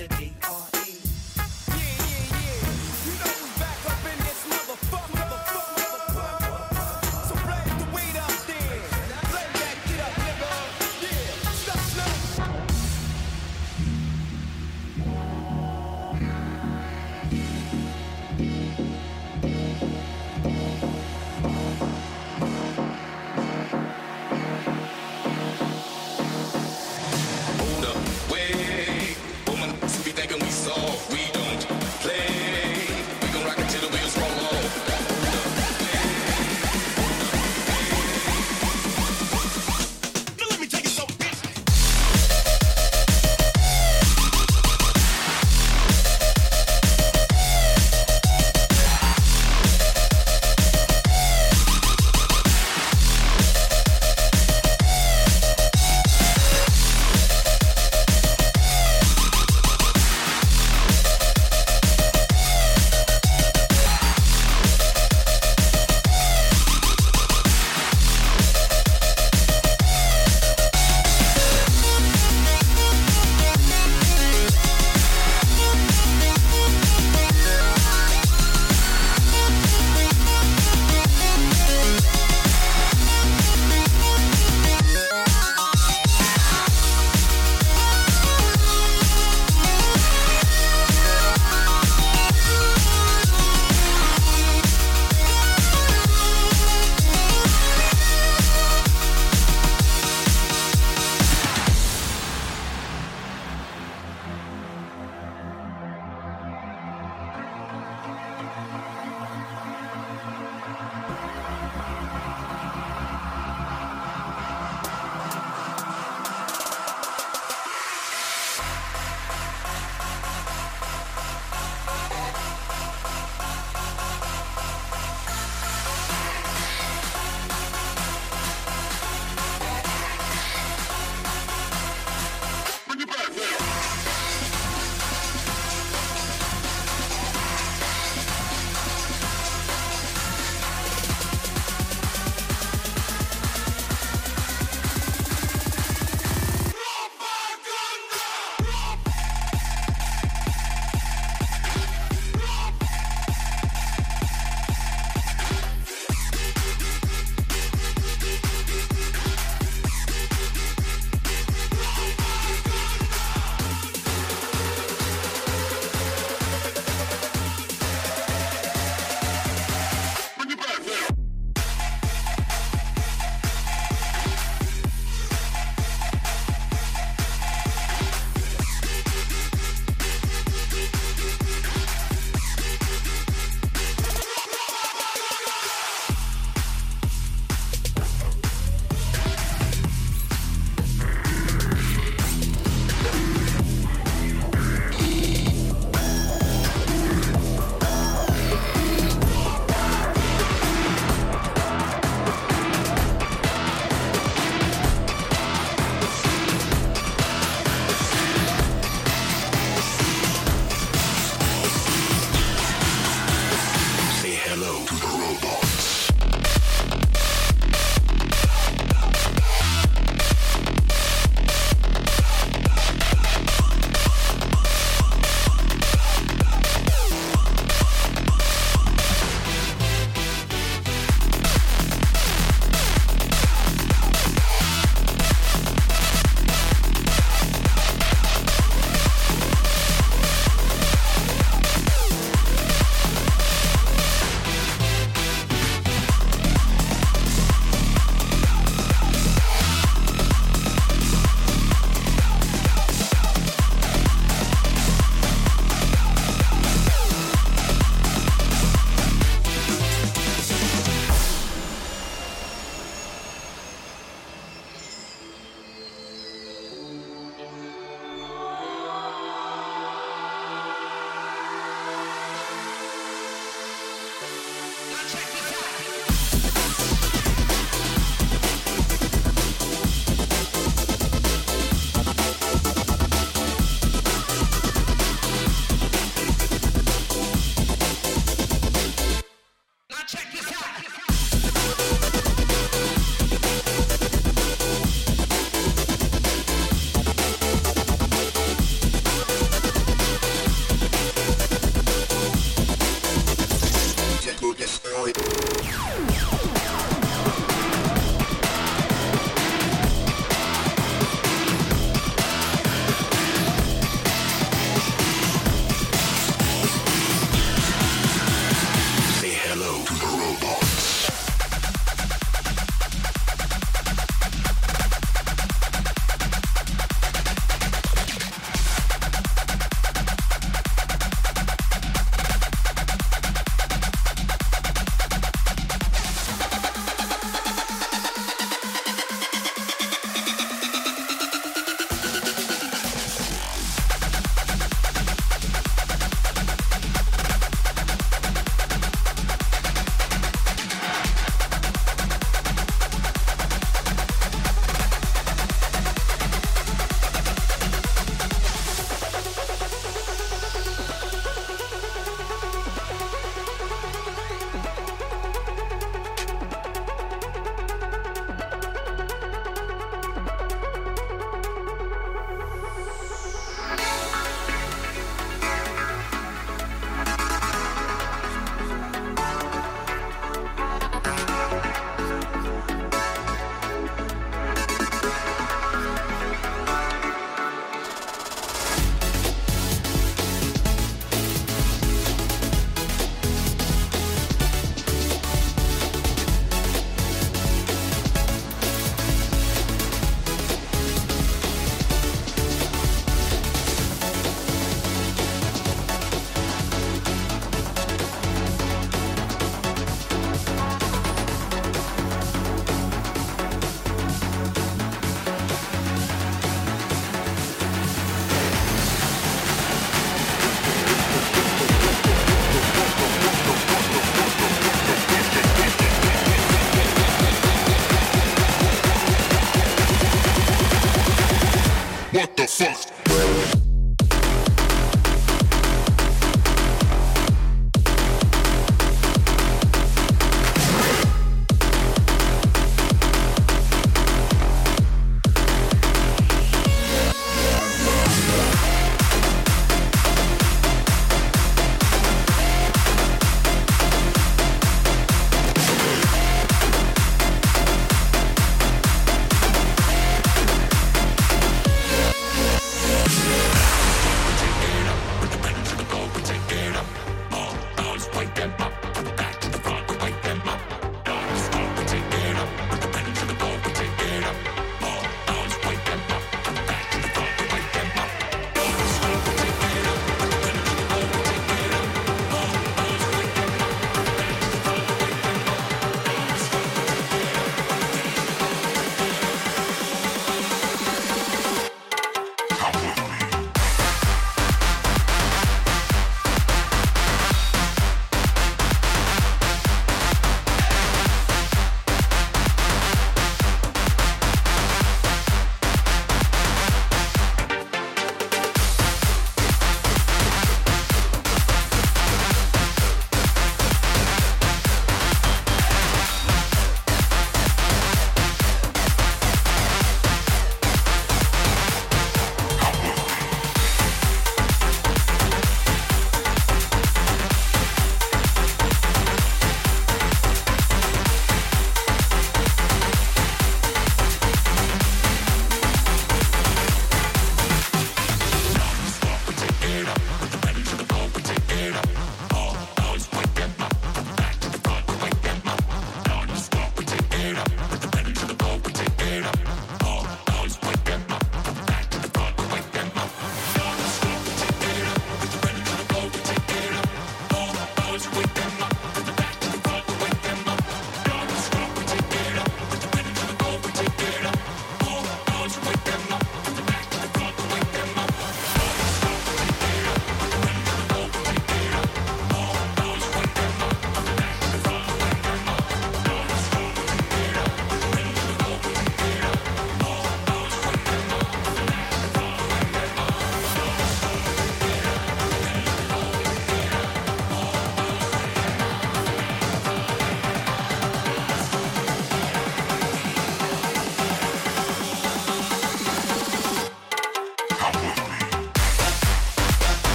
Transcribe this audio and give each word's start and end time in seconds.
identity. 0.00 0.29